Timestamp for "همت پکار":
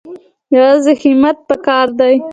1.01-1.87